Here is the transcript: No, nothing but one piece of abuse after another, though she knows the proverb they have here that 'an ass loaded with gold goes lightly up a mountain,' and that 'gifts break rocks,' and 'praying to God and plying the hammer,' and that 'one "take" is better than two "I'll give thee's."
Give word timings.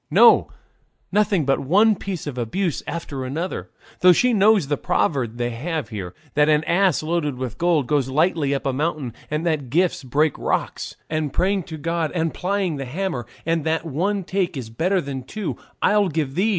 No, 0.09 0.47
nothing 1.11 1.45
but 1.45 1.59
one 1.59 1.95
piece 1.95 2.25
of 2.25 2.35
abuse 2.35 2.81
after 2.87 3.23
another, 3.23 3.69
though 3.99 4.13
she 4.13 4.33
knows 4.33 4.65
the 4.65 4.75
proverb 4.75 5.37
they 5.37 5.51
have 5.51 5.89
here 5.89 6.15
that 6.33 6.49
'an 6.49 6.63
ass 6.63 7.03
loaded 7.03 7.35
with 7.37 7.59
gold 7.59 7.85
goes 7.85 8.09
lightly 8.09 8.51
up 8.55 8.65
a 8.65 8.73
mountain,' 8.73 9.13
and 9.29 9.45
that 9.45 9.69
'gifts 9.69 10.03
break 10.03 10.35
rocks,' 10.39 10.95
and 11.07 11.31
'praying 11.33 11.61
to 11.61 11.77
God 11.77 12.11
and 12.15 12.33
plying 12.33 12.77
the 12.77 12.85
hammer,' 12.85 13.27
and 13.45 13.63
that 13.63 13.85
'one 13.85 14.23
"take" 14.23 14.57
is 14.57 14.71
better 14.71 15.01
than 15.01 15.21
two 15.21 15.55
"I'll 15.83 16.07
give 16.09 16.33
thee's." 16.33 16.49